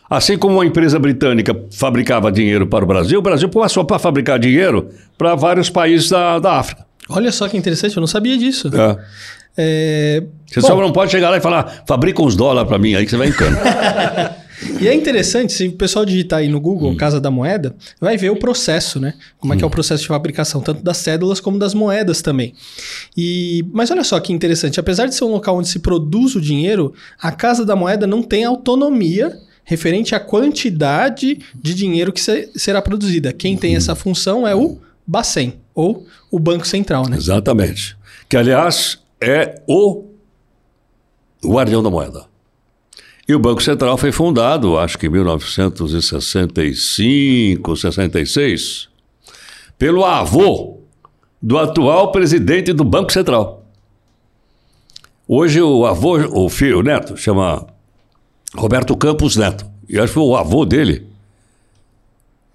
Assim 0.09 0.37
como 0.37 0.55
uma 0.55 0.65
empresa 0.65 0.99
britânica 0.99 1.57
fabricava 1.71 2.29
dinheiro 2.29 2.67
para 2.67 2.83
o 2.83 2.87
Brasil, 2.87 3.17
o 3.17 3.21
Brasil 3.21 3.47
passou 3.47 3.87
a 3.89 3.97
fabricar 3.97 4.37
dinheiro 4.37 4.89
para 5.17 5.33
vários 5.35 5.69
países 5.69 6.09
da, 6.09 6.37
da 6.37 6.59
África. 6.59 6.85
Olha 7.09 7.31
só 7.31 7.47
que 7.47 7.55
interessante, 7.55 7.95
eu 7.95 8.01
não 8.01 8.07
sabia 8.07 8.37
disso. 8.37 8.69
É. 8.75 8.97
É, 9.57 10.23
Você 10.47 10.59
bom, 10.61 10.67
só 10.67 10.75
não 10.75 10.91
pode 10.91 11.11
chegar 11.11 11.29
lá 11.29 11.37
e 11.37 11.41
falar, 11.41 11.83
fabrica 11.87 12.21
uns 12.21 12.35
dólares 12.35 12.67
para 12.67 12.77
mim, 12.77 12.95
aí 12.95 13.05
que 13.05 13.11
você 13.11 13.17
vai 13.17 13.29
em 13.29 13.33
cano. 13.33 13.57
E 14.79 14.87
é 14.87 14.93
interessante, 14.93 15.53
se 15.53 15.67
o 15.67 15.71
pessoal 15.73 16.05
digitar 16.05 16.39
aí 16.39 16.47
no 16.47 16.59
Google 16.59 16.95
Casa 16.95 17.19
da 17.19 17.31
Moeda, 17.31 17.75
vai 17.99 18.17
ver 18.17 18.29
o 18.29 18.35
processo, 18.35 18.99
né? 18.99 19.13
Como 19.39 19.53
é 19.53 19.57
que 19.57 19.63
é 19.63 19.67
o 19.67 19.69
processo 19.69 20.01
de 20.03 20.07
fabricação, 20.07 20.61
tanto 20.61 20.83
das 20.83 20.97
cédulas 20.97 21.39
como 21.39 21.57
das 21.57 21.73
moedas 21.73 22.21
também. 22.21 22.53
E, 23.17 23.65
mas 23.73 23.89
olha 23.91 24.03
só 24.03 24.19
que 24.19 24.31
interessante, 24.33 24.79
apesar 24.79 25.07
de 25.07 25.15
ser 25.15 25.23
um 25.23 25.31
local 25.31 25.57
onde 25.57 25.67
se 25.67 25.79
produz 25.79 26.35
o 26.35 26.41
dinheiro, 26.41 26.93
a 27.19 27.31
Casa 27.31 27.65
da 27.65 27.75
Moeda 27.75 28.05
não 28.05 28.21
tem 28.21 28.43
autonomia 28.45 29.35
referente 29.63 30.13
à 30.15 30.19
quantidade 30.19 31.39
de 31.55 31.73
dinheiro 31.73 32.11
que 32.11 32.21
se- 32.21 32.49
será 32.55 32.81
produzida. 32.81 33.31
Quem 33.33 33.55
tem 33.57 33.75
essa 33.75 33.95
função 33.95 34.47
é 34.47 34.55
o 34.55 34.77
Bacen, 35.07 35.55
ou 35.73 36.05
o 36.29 36.37
Banco 36.39 36.67
Central, 36.67 37.07
né? 37.09 37.17
Exatamente. 37.17 37.97
Que, 38.29 38.37
aliás, 38.37 38.99
é 39.19 39.61
o 39.67 40.05
guardião 41.43 41.81
da 41.81 41.89
moeda. 41.89 42.25
E 43.31 43.33
o 43.33 43.39
Banco 43.39 43.63
Central 43.63 43.95
foi 43.95 44.11
fundado, 44.11 44.77
acho 44.77 44.97
que 44.97 45.07
em 45.07 45.09
1965, 45.09 47.77
66, 47.77 48.89
pelo 49.79 50.03
avô 50.03 50.81
do 51.41 51.57
atual 51.57 52.11
presidente 52.11 52.73
do 52.73 52.83
Banco 52.83 53.13
Central. 53.13 53.65
Hoje 55.25 55.61
o 55.61 55.85
avô, 55.85 56.17
o 56.17 56.49
filho, 56.49 56.79
o 56.79 56.83
neto, 56.83 57.15
chama 57.15 57.65
Roberto 58.53 58.97
Campos 58.97 59.37
Neto. 59.37 59.65
E 59.87 59.97
acho 59.97 60.07
que 60.07 60.15
foi 60.15 60.23
o 60.23 60.35
avô 60.35 60.65
dele, 60.65 61.07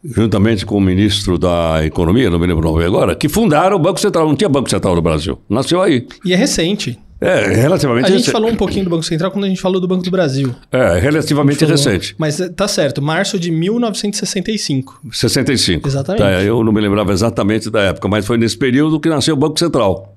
juntamente 0.04 0.66
com 0.66 0.76
o 0.76 0.80
ministro 0.80 1.38
da 1.38 1.82
Economia, 1.86 2.28
não 2.28 2.38
me 2.38 2.46
lembro 2.46 2.68
o 2.68 2.72
nome 2.72 2.84
agora, 2.84 3.16
que 3.16 3.30
fundaram 3.30 3.76
o 3.76 3.78
Banco 3.78 3.98
Central. 3.98 4.28
Não 4.28 4.36
tinha 4.36 4.50
Banco 4.50 4.68
Central 4.68 4.94
no 4.94 5.00
Brasil. 5.00 5.38
Nasceu 5.48 5.80
aí. 5.80 6.06
E 6.22 6.34
é 6.34 6.36
recente. 6.36 6.98
É, 7.18 7.46
relativamente 7.54 8.04
A 8.04 8.08
gente 8.08 8.18
recente. 8.18 8.32
falou 8.32 8.50
um 8.50 8.56
pouquinho 8.56 8.84
do 8.84 8.90
Banco 8.90 9.02
Central 9.02 9.30
quando 9.30 9.44
a 9.44 9.48
gente 9.48 9.60
falou 9.60 9.80
do 9.80 9.88
Banco 9.88 10.02
do 10.02 10.10
Brasil. 10.10 10.54
É, 10.70 10.98
relativamente 10.98 11.64
recente. 11.64 12.14
Mas 12.18 12.38
eh, 12.40 12.48
tá 12.50 12.68
certo, 12.68 13.00
março 13.00 13.38
de 13.38 13.50
1965. 13.50 15.00
65. 15.12 15.88
Exatamente. 15.88 16.22
Tá, 16.22 16.42
eu 16.42 16.62
não 16.62 16.72
me 16.72 16.80
lembrava 16.80 17.12
exatamente 17.12 17.70
da 17.70 17.80
época, 17.80 18.06
mas 18.06 18.26
foi 18.26 18.36
nesse 18.36 18.56
período 18.58 19.00
que 19.00 19.08
nasceu 19.08 19.34
o 19.34 19.36
Banco 19.36 19.58
Central. 19.58 20.14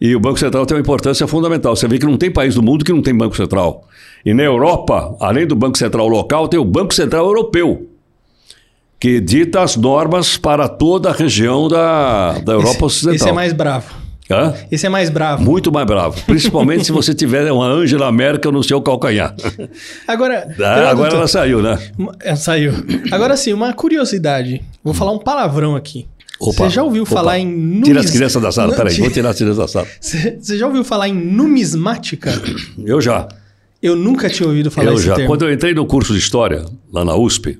E 0.00 0.14
o 0.14 0.20
Banco 0.20 0.38
Central 0.38 0.64
tem 0.66 0.76
uma 0.76 0.80
importância 0.80 1.26
fundamental. 1.26 1.74
Você 1.74 1.88
vê 1.88 1.98
que 1.98 2.06
não 2.06 2.16
tem 2.16 2.30
país 2.30 2.54
do 2.54 2.62
mundo 2.62 2.84
que 2.84 2.92
não 2.92 3.02
tem 3.02 3.16
Banco 3.16 3.36
Central. 3.36 3.88
E 4.24 4.32
na 4.34 4.42
Europa, 4.42 5.16
além 5.20 5.46
do 5.46 5.56
Banco 5.56 5.78
Central 5.78 6.06
local, 6.08 6.46
tem 6.46 6.60
o 6.60 6.64
Banco 6.64 6.94
Central 6.94 7.24
Europeu, 7.26 7.88
que 9.00 9.18
dita 9.20 9.62
as 9.62 9.76
normas 9.76 10.36
para 10.36 10.68
toda 10.68 11.08
a 11.08 11.12
região 11.12 11.68
da, 11.68 12.38
da 12.38 12.52
Europa 12.52 12.76
esse, 12.76 12.84
Ocidental. 12.84 13.16
esse 13.16 13.28
é 13.28 13.32
mais 13.32 13.52
bravo. 13.52 14.07
Hã? 14.30 14.54
Esse 14.70 14.84
é 14.86 14.88
mais 14.90 15.08
bravo. 15.08 15.42
Muito 15.42 15.72
mais 15.72 15.86
bravo. 15.86 16.20
Principalmente 16.26 16.84
se 16.84 16.92
você 16.92 17.14
tiver 17.14 17.50
uma 17.50 17.66
Angela 17.66 18.12
Merkel 18.12 18.52
no 18.52 18.62
seu 18.62 18.80
calcanhar. 18.82 19.34
Agora, 20.06 20.54
Ah, 20.62 20.90
Agora 20.90 21.14
ela 21.14 21.26
saiu, 21.28 21.62
né? 21.62 21.78
uma- 21.96 22.14
é, 22.20 22.36
saiu. 22.36 22.72
Agora 23.10 23.36
sim, 23.36 23.52
uma 23.54 23.72
curiosidade. 23.72 24.62
Vou 24.84 24.92
falar 24.92 25.12
um 25.12 25.18
palavrão 25.18 25.74
aqui. 25.74 26.06
Opa, 26.40 26.64
Você 26.64 26.70
já 26.70 26.82
ouviu 26.84 27.02
opa. 27.04 27.12
falar 27.12 27.38
em 27.38 27.46
numis... 27.46 27.84
Tira 27.84 28.00
as 28.00 28.10
crianças 28.10 28.40
da 28.42 28.52
sala, 28.52 28.68
Não, 28.68 28.76
peraí, 28.76 28.92
tira- 28.94 29.04
vou 29.06 29.12
tirar 29.12 29.30
as 29.30 29.36
crianças 29.36 29.56
da 29.58 29.66
sala. 29.68 29.86
Você 30.00 30.38
você 30.40 30.58
já 30.58 30.66
ouviu 30.66 30.84
falar 30.84 31.08
em 31.08 31.14
numismática? 31.14 32.30
Eu 32.84 33.00
já. 33.00 33.26
Eu 33.82 33.96
nunca 33.96 34.28
tinha 34.28 34.46
ouvido 34.48 34.70
falar 34.70 34.88
eu 34.90 34.94
esse 34.94 35.06
já. 35.06 35.14
termo. 35.14 35.28
Quando 35.30 35.44
eu 35.46 35.52
entrei 35.52 35.72
no 35.74 35.86
curso 35.86 36.12
de 36.12 36.18
História, 36.18 36.64
lá 36.92 37.04
na 37.04 37.16
USP, 37.16 37.58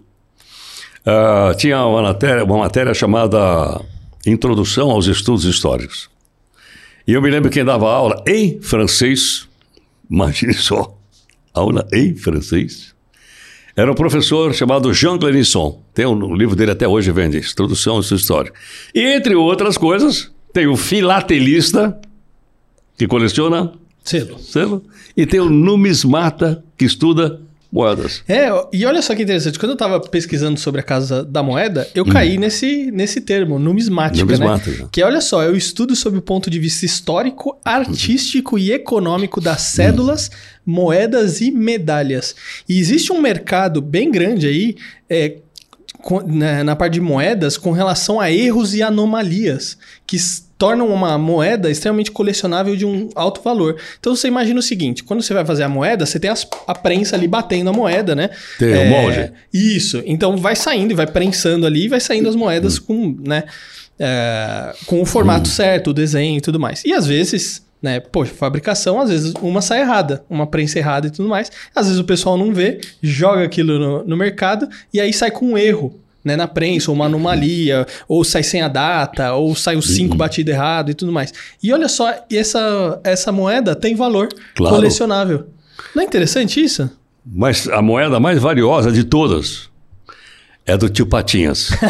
ah, 1.06 1.52
tinha 1.56 1.84
uma 1.84 2.02
matéria, 2.02 2.44
uma 2.44 2.58
matéria 2.58 2.92
chamada 2.94 3.80
Introdução 4.26 4.90
aos 4.90 5.06
Estudos 5.06 5.44
Históricos. 5.44 6.08
E 7.08 7.14
eu 7.14 7.22
me 7.22 7.30
lembro 7.30 7.50
quem 7.50 7.64
dava 7.64 7.90
aula 7.90 8.22
em 8.26 8.60
francês, 8.60 9.48
imagine 10.10 10.52
só, 10.52 10.94
aula 11.54 11.88
em 11.90 12.14
francês, 12.14 12.94
era 13.74 13.90
um 13.90 13.94
professor 13.94 14.52
chamado 14.52 14.92
Jean 14.92 15.16
Glenisson. 15.16 15.82
Tem 15.94 16.04
um, 16.04 16.34
livro 16.34 16.54
dele 16.54 16.72
até 16.72 16.86
hoje, 16.86 17.10
vende, 17.10 17.38
Introdução 17.38 17.94
aos 17.94 18.04
Estudos 18.04 18.22
Históricos. 18.22 18.60
E 18.94 19.00
entre 19.00 19.34
outras 19.34 19.78
coisas, 19.78 20.30
tem 20.52 20.66
o 20.66 20.76
filatelista, 20.76 21.98
que 22.98 23.06
coleciona 23.06 23.72
Selo. 24.04 24.38
selo, 24.38 24.84
e 25.16 25.24
tem 25.24 25.40
o 25.40 25.48
numismata, 25.48 26.62
que 26.76 26.84
estuda 26.84 27.40
moedas. 27.70 28.22
É, 28.26 28.48
e 28.72 28.84
olha 28.86 29.02
só 29.02 29.14
que 29.14 29.22
interessante. 29.22 29.58
Quando 29.58 29.72
eu 29.72 29.76
tava 29.76 30.00
pesquisando 30.00 30.58
sobre 30.58 30.80
a 30.80 30.84
Casa 30.84 31.22
da 31.24 31.42
Moeda, 31.42 31.86
eu 31.94 32.04
caí 32.04 32.38
nesse, 32.38 32.90
nesse 32.90 33.20
termo, 33.20 33.58
numismática, 33.58 34.24
Hum. 34.24 34.26
Numismática. 34.26 34.84
né? 34.84 34.88
Que 34.90 35.02
olha 35.02 35.20
só, 35.20 35.42
é 35.42 35.48
o 35.48 35.56
estudo 35.56 35.94
sob 35.94 36.16
o 36.18 36.22
ponto 36.22 36.48
de 36.48 36.58
vista 36.58 36.86
histórico, 36.86 37.58
artístico 37.64 38.58
e 38.58 38.72
econômico 38.72 39.40
das 39.40 39.60
cédulas, 39.62 40.30
moedas 40.64 41.40
e 41.40 41.50
medalhas. 41.50 42.34
E 42.68 42.78
existe 42.78 43.12
um 43.12 43.20
mercado 43.20 43.80
bem 43.82 44.10
grande 44.10 44.46
aí, 44.46 44.74
é, 45.08 45.36
na, 46.26 46.64
na 46.64 46.76
parte 46.76 46.94
de 46.94 47.00
moedas, 47.00 47.56
com 47.58 47.72
relação 47.72 48.18
a 48.20 48.30
erros 48.30 48.74
e 48.74 48.82
anomalias, 48.82 49.76
que 50.06 50.16
tornam 50.58 50.88
uma 50.88 51.16
moeda 51.16 51.70
extremamente 51.70 52.10
colecionável 52.10 52.74
de 52.76 52.84
um 52.84 53.08
alto 53.14 53.40
valor. 53.40 53.76
Então 54.00 54.14
você 54.16 54.26
imagina 54.28 54.58
o 54.58 54.62
seguinte: 54.62 55.04
quando 55.04 55.22
você 55.22 55.32
vai 55.32 55.44
fazer 55.46 55.62
a 55.62 55.68
moeda, 55.68 56.04
você 56.04 56.18
tem 56.18 56.28
as- 56.30 56.46
a 56.66 56.74
prensa 56.74 57.14
ali 57.16 57.28
batendo 57.28 57.70
a 57.70 57.72
moeda, 57.72 58.14
né? 58.16 58.28
Tem 58.58 58.88
o 58.88 58.90
molde. 58.90 59.32
Isso. 59.54 60.02
Então 60.04 60.36
vai 60.36 60.56
saindo 60.56 60.90
e 60.90 60.94
vai 60.94 61.06
prensando 61.06 61.64
ali 61.66 61.84
e 61.84 61.88
vai 61.88 62.00
saindo 62.00 62.28
as 62.28 62.34
moedas 62.34 62.78
com, 62.78 63.16
né? 63.24 63.44
é, 63.98 64.72
com 64.86 65.00
o 65.02 65.06
formato 65.06 65.48
certo, 65.48 65.90
o 65.90 65.94
desenho 65.94 66.38
e 66.38 66.40
tudo 66.40 66.58
mais. 66.60 66.84
E 66.84 66.92
às 66.92 67.06
vezes, 67.06 67.62
né, 67.82 67.98
poxa, 68.00 68.32
fabricação, 68.32 69.00
às 69.00 69.10
vezes 69.10 69.32
uma 69.42 69.60
sai 69.60 69.80
errada, 69.80 70.24
uma 70.30 70.46
prensa 70.46 70.78
errada 70.78 71.08
e 71.08 71.10
tudo 71.10 71.28
mais. 71.28 71.50
Às 71.74 71.86
vezes 71.86 72.00
o 72.00 72.04
pessoal 72.04 72.36
não 72.38 72.52
vê, 72.54 72.80
joga 73.02 73.42
aquilo 73.44 73.78
no, 73.78 74.04
no 74.04 74.16
mercado 74.16 74.68
e 74.92 75.00
aí 75.00 75.12
sai 75.12 75.30
com 75.30 75.46
um 75.46 75.58
erro. 75.58 75.98
Né, 76.24 76.34
na 76.36 76.48
prensa, 76.48 76.90
ou 76.90 76.94
uma 76.96 77.06
anomalia, 77.06 77.86
ou 78.08 78.24
sai 78.24 78.42
sem 78.42 78.60
a 78.60 78.68
data, 78.68 79.32
ou 79.34 79.54
sai 79.54 79.76
o 79.76 79.82
5 79.82 80.16
batido 80.16 80.50
errado 80.50 80.90
e 80.90 80.94
tudo 80.94 81.12
mais. 81.12 81.32
E 81.62 81.72
olha 81.72 81.88
só, 81.88 82.12
essa, 82.30 83.00
essa 83.04 83.30
moeda 83.30 83.74
tem 83.76 83.94
valor 83.94 84.28
Claro. 84.54 84.74
colecionável. 84.74 85.46
Não 85.94 86.02
é 86.02 86.06
interessante 86.06 86.62
isso? 86.62 86.90
Mas 87.24 87.68
a 87.68 87.80
moeda 87.80 88.18
mais 88.18 88.38
valiosa 88.40 88.90
de 88.90 89.04
todas 89.04 89.67
é 90.68 90.76
do 90.76 90.88
tio 90.88 91.06
Patinhas. 91.06 91.70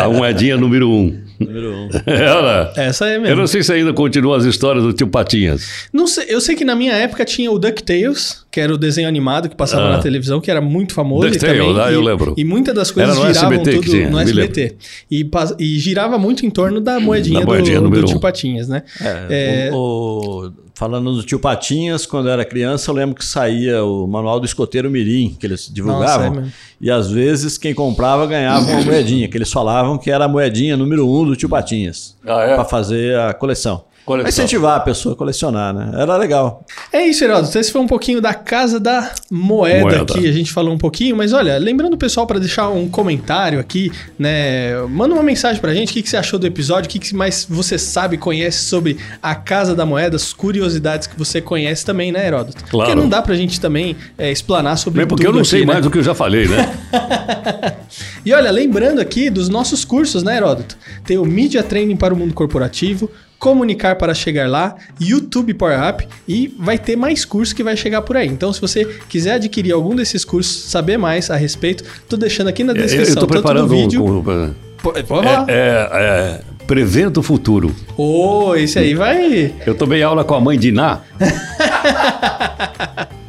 a 0.00 0.08
moedinha 0.08 0.56
número 0.56 0.90
um. 0.90 1.16
Número 1.38 1.72
um. 1.72 1.88
Ela. 2.06 2.72
Essa 2.76 3.08
é 3.08 3.16
Eu 3.16 3.20
mesmo. 3.20 3.36
não 3.36 3.46
sei 3.46 3.62
se 3.62 3.72
ainda 3.72 3.92
continuam 3.92 4.34
as 4.34 4.44
histórias 4.44 4.82
do 4.82 4.92
tio 4.92 5.06
Patinhas. 5.06 5.88
Não 5.92 6.06
sei, 6.06 6.26
eu 6.28 6.40
sei 6.40 6.56
que 6.56 6.64
na 6.64 6.74
minha 6.74 6.92
época 6.94 7.24
tinha 7.24 7.50
o 7.52 7.58
DuckTales, 7.58 8.44
que 8.50 8.58
era 8.60 8.72
o 8.74 8.78
desenho 8.78 9.06
animado 9.06 9.48
que 9.48 9.54
passava 9.56 9.84
Ah. 9.86 9.90
na 9.92 9.98
televisão, 9.98 10.40
que 10.40 10.50
era 10.50 10.60
muito 10.60 10.94
famoso. 10.94 11.26
e 11.26 11.30
DuckTales, 11.30 11.58
também- 11.66 11.80
ah, 11.82 11.92
eu 11.92 12.02
e- 12.02 12.04
lembro. 12.04 12.34
E 12.36 12.44
muitas 12.44 12.74
das 12.74 12.90
coisas 12.90 13.14
Era 13.16 13.26
no 13.28 13.32
giravam 13.32 13.52
SBT 13.52 13.70
que 13.78 13.84
tudo 13.84 13.90
tinha, 13.96 14.10
no 14.10 14.18
SBT. 14.18 14.74
E, 15.10 15.30
e 15.58 15.78
girava 15.78 16.18
muito 16.18 16.44
em 16.46 16.50
torno 16.50 16.80
da 16.80 16.98
moedinha, 16.98 17.40
Da 17.40 17.44
do, 17.46 17.52
moedinha 17.52 17.78
do 17.78 17.84
número 17.84 18.04
tio 18.06 18.16
um. 18.16 18.20
Patinhas, 18.20 18.68
né? 18.68 18.82
É, 19.30 19.70
o- 19.72 20.46
o- 20.46 20.52
falando 20.78 21.12
do 21.12 21.24
tio 21.24 21.40
Patinhas, 21.40 22.06
quando 22.06 22.28
eu 22.28 22.32
era 22.32 22.44
criança, 22.44 22.88
eu 22.88 22.94
lembro 22.94 23.16
que 23.16 23.24
saía 23.24 23.82
o 23.82 24.06
manual 24.06 24.38
do 24.38 24.46
escoteiro 24.46 24.88
Mirim, 24.88 25.36
que 25.36 25.44
eles 25.44 25.68
divulgavam. 25.68 26.30
Nossa, 26.30 26.46
é 26.46 26.52
e 26.80 26.88
às 26.88 27.10
vezes 27.10 27.58
quem 27.58 27.74
comprava 27.74 28.24
ganhava 28.26 28.64
uma 28.64 28.82
moedinha, 28.82 29.26
que 29.26 29.36
eles 29.36 29.52
falavam 29.52 29.98
que 29.98 30.08
era 30.08 30.26
a 30.26 30.28
moedinha 30.28 30.76
número 30.76 31.04
um 31.04 31.26
do 31.26 31.34
tio 31.34 31.48
Patinhas. 31.48 32.16
Ah, 32.24 32.42
é? 32.42 32.54
Pra 32.54 32.64
fazer 32.64 33.18
a 33.18 33.34
coleção. 33.34 33.82
Coleção. 34.08 34.30
Incentivar 34.30 34.78
a 34.78 34.80
pessoa 34.80 35.14
a 35.14 35.18
colecionar, 35.18 35.74
né? 35.74 35.90
Era 35.92 36.16
legal. 36.16 36.64
É 36.90 37.04
isso, 37.04 37.22
Heródoto. 37.22 37.58
Esse 37.58 37.70
foi 37.70 37.82
um 37.82 37.86
pouquinho 37.86 38.22
da 38.22 38.32
Casa 38.32 38.80
da 38.80 39.12
Moeda, 39.30 39.82
Moeda. 39.82 40.00
aqui. 40.00 40.26
A 40.26 40.32
gente 40.32 40.50
falou 40.50 40.72
um 40.72 40.78
pouquinho, 40.78 41.14
mas 41.14 41.34
olha, 41.34 41.58
lembrando 41.58 41.92
o 41.92 41.98
pessoal 41.98 42.26
para 42.26 42.38
deixar 42.38 42.70
um 42.70 42.88
comentário 42.88 43.60
aqui, 43.60 43.92
né? 44.18 44.80
Manda 44.88 45.12
uma 45.12 45.22
mensagem 45.22 45.60
pra 45.60 45.74
gente. 45.74 45.90
O 45.90 45.92
que, 45.92 46.02
que 46.02 46.08
você 46.08 46.16
achou 46.16 46.38
do 46.38 46.46
episódio? 46.46 46.88
O 46.88 46.90
que, 46.90 46.98
que 46.98 47.14
mais 47.14 47.46
você 47.50 47.76
sabe, 47.76 48.16
conhece 48.16 48.64
sobre 48.64 48.96
a 49.22 49.34
Casa 49.34 49.74
da 49.74 49.84
Moeda, 49.84 50.16
as 50.16 50.32
curiosidades 50.32 51.06
que 51.06 51.18
você 51.18 51.42
conhece 51.42 51.84
também, 51.84 52.10
né, 52.10 52.26
Heródoto? 52.26 52.64
Claro. 52.64 52.90
Porque 52.90 52.94
não 52.94 53.10
dá 53.10 53.20
pra 53.20 53.34
gente 53.34 53.60
também 53.60 53.94
é, 54.16 54.32
explanar 54.32 54.78
sobre 54.78 55.00
Bem, 55.00 55.06
porque 55.06 55.26
eu 55.26 55.32
não 55.34 55.44
sei 55.44 55.58
aqui, 55.58 55.66
né? 55.66 55.72
mais 55.74 55.84
do 55.84 55.90
que 55.90 55.98
eu 55.98 56.02
já 56.02 56.14
falei, 56.14 56.48
né? 56.48 56.72
E 58.24 58.32
olha, 58.32 58.50
lembrando 58.50 59.00
aqui 59.00 59.30
dos 59.30 59.48
nossos 59.48 59.84
cursos, 59.84 60.22
né, 60.22 60.36
Heródoto? 60.36 60.76
Tem 61.04 61.18
o 61.18 61.24
Media 61.24 61.62
Training 61.62 61.96
para 61.96 62.12
o 62.12 62.16
Mundo 62.16 62.34
Corporativo, 62.34 63.10
Comunicar 63.38 63.96
para 63.96 64.12
Chegar 64.14 64.48
Lá, 64.50 64.74
YouTube 65.00 65.54
Power 65.54 65.78
Up 65.88 66.06
e 66.26 66.52
vai 66.58 66.76
ter 66.76 66.96
mais 66.96 67.24
curso 67.24 67.54
que 67.54 67.62
vai 67.62 67.76
chegar 67.76 68.02
por 68.02 68.16
aí. 68.16 68.26
Então, 68.26 68.52
se 68.52 68.60
você 68.60 68.84
quiser 69.08 69.34
adquirir 69.34 69.72
algum 69.72 69.94
desses 69.94 70.24
cursos, 70.24 70.70
saber 70.70 70.98
mais 70.98 71.30
a 71.30 71.36
respeito, 71.36 71.84
tô 72.08 72.16
deixando 72.16 72.48
aqui 72.48 72.64
na 72.64 72.72
eu 72.72 72.76
descrição, 72.76 73.14
estou 73.14 73.28
tanto 73.28 73.42
preparando 73.42 73.68
do 73.68 73.74
um. 73.74 73.78
vídeo... 73.82 74.04
um- 74.04 74.54
Pô, 74.82 74.92
Pode 74.92 75.06
falar. 75.08 75.44
é, 75.48 75.88
é, 75.92 76.40
Prevendo 76.66 77.18
o 77.18 77.22
futuro. 77.22 77.74
Ô, 77.96 78.54
esse 78.54 78.78
aí 78.78 78.94
vai... 78.94 79.52
Eu 79.66 79.74
tomei 79.74 80.02
aula 80.02 80.24
com 80.24 80.34
a 80.34 80.40
mãe 80.40 80.58
de 80.58 80.68
Iná. 80.68 81.00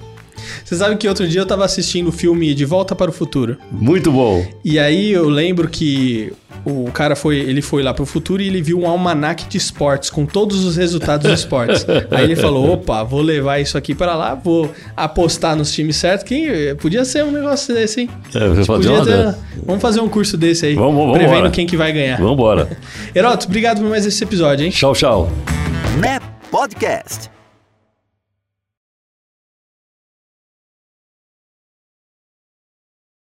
Você 0.69 0.75
sabe 0.75 0.97
que 0.97 1.07
outro 1.07 1.27
dia 1.27 1.41
eu 1.41 1.47
tava 1.47 1.65
assistindo 1.65 2.09
o 2.09 2.11
filme 2.11 2.53
De 2.53 2.63
Volta 2.63 2.93
para 2.93 3.09
o 3.09 3.11
Futuro. 3.11 3.57
Muito 3.71 4.11
bom. 4.11 4.45
E 4.63 4.77
aí 4.77 5.11
eu 5.11 5.27
lembro 5.27 5.67
que 5.67 6.31
o 6.63 6.91
cara 6.91 7.15
foi, 7.15 7.37
ele 7.37 7.59
foi 7.59 7.81
lá 7.81 7.91
pro 7.91 8.05
futuro 8.05 8.39
e 8.39 8.45
ele 8.45 8.61
viu 8.61 8.79
um 8.79 8.87
almanaque 8.87 9.49
de 9.49 9.57
esportes 9.57 10.11
com 10.11 10.27
todos 10.27 10.63
os 10.63 10.77
resultados 10.77 11.27
dos 11.27 11.39
esportes. 11.39 11.87
aí 12.11 12.23
ele 12.23 12.35
falou: 12.35 12.73
"Opa, 12.73 13.03
vou 13.03 13.19
levar 13.19 13.57
isso 13.57 13.79
aqui 13.79 13.95
para 13.95 14.13
lá, 14.13 14.35
vou 14.35 14.71
apostar 14.95 15.55
nos 15.55 15.73
times 15.73 15.95
certos". 15.95 16.23
Quem 16.23 16.45
podia 16.75 17.03
ser 17.03 17.23
um 17.23 17.31
negócio 17.31 17.73
desse, 17.73 18.01
hein? 18.01 18.09
É, 18.35 18.47
você 18.49 18.63
fazer 18.63 18.65
Podia 18.65 18.91
uma 18.91 19.05
ter-. 19.05 19.35
Vamos 19.65 19.81
fazer 19.81 20.01
um 20.01 20.07
curso 20.07 20.37
desse 20.37 20.67
aí, 20.67 20.75
Vamos, 20.75 20.93
vamos 20.93 21.13
prevendo 21.13 21.35
embora. 21.35 21.49
quem 21.49 21.65
que 21.65 21.75
vai 21.75 21.91
ganhar. 21.91 22.17
Vamos 22.17 22.33
embora. 22.33 22.77
Heroto, 23.15 23.47
obrigado 23.47 23.81
por 23.81 23.89
mais 23.89 24.05
esse 24.05 24.23
episódio, 24.23 24.65
hein? 24.65 24.69
Tchau, 24.69 24.93
tchau. 24.93 25.31
NEP 25.99 26.21
Podcast. 26.51 27.38